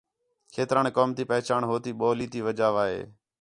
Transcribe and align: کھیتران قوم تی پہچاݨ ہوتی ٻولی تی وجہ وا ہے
کھیتران 0.53 0.85
قوم 0.95 1.09
تی 1.15 1.23
پہچاݨ 1.31 1.61
ہوتی 1.69 1.91
ٻولی 1.99 2.27
تی 2.31 2.39
وجہ 2.47 2.69
وا 2.75 2.83
ہے 2.93 3.01